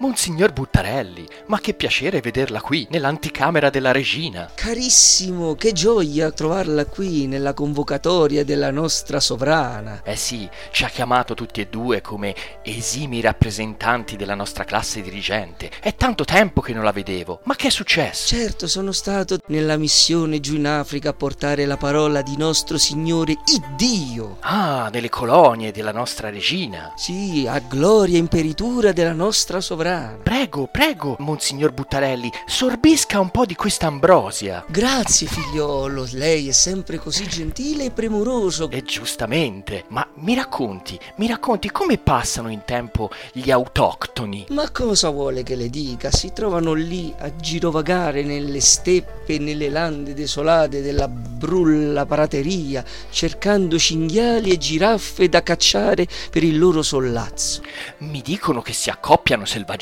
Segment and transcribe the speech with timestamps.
[0.00, 4.50] Monsignor Buttarelli, ma che piacere vederla qui, nell'anticamera della regina.
[4.54, 10.00] Carissimo, che gioia trovarla qui nella convocatoria della nostra sovrana.
[10.02, 15.70] Eh sì, ci ha chiamato tutti e due come esimi rappresentanti della nostra classe dirigente.
[15.80, 17.40] È tanto tempo che non la vedevo.
[17.42, 18.34] Ma che è successo?
[18.34, 23.36] Certo, sono stato nella missione giù in Africa a portare la parola di nostro Signore
[23.44, 24.38] Iddio.
[24.40, 26.94] Ah, nelle colonie della nostra regina.
[26.96, 29.88] Sì, a gloria e imperitura della nostra sovrana.
[29.90, 34.64] Prego, prego, Monsignor Buttarelli, sorbisca un po' di questa ambrosia.
[34.68, 38.70] Grazie, figliolo, lei è sempre così gentile e premuroso.
[38.70, 44.46] E giustamente, ma mi racconti, mi racconti come passano in tempo gli autoctoni?
[44.50, 46.12] Ma cosa vuole che le dica?
[46.12, 53.76] Si trovano lì a girovagare nelle steppe e nelle lande desolate della brulla prateria, cercando
[53.76, 57.62] cinghiali e giraffe da cacciare per il loro sollazzo.
[57.98, 59.78] Mi dicono che si accoppiano selvaggiamente.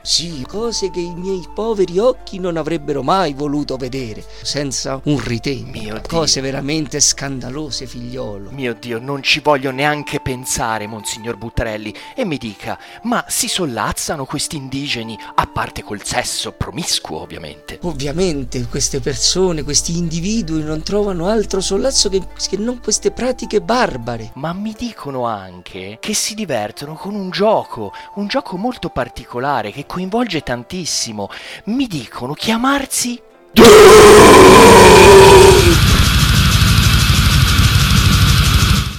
[0.00, 6.00] Sì, cose che i miei poveri occhi non avrebbero mai voluto vedere, senza un ritegno.
[6.08, 8.48] Cose veramente scandalose, figliolo.
[8.52, 14.24] Mio Dio, non ci voglio neanche pensare, Monsignor Buttarelli, e mi dica, ma si sollazzano
[14.24, 17.78] questi indigeni, a parte col sesso promiscuo, ovviamente?
[17.82, 24.30] Ovviamente queste persone, questi individui non trovano altro sollazzo che, che non queste pratiche barbare.
[24.36, 29.32] Ma mi dicono anche che si divertono con un gioco, un gioco molto particolare
[29.72, 31.28] che coinvolge tantissimo.
[31.64, 33.20] Mi dicono chiamarsi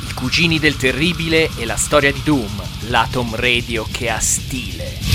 [0.08, 5.15] I cugini del terribile e la storia di Doom, l'Atom Radio che ha stile.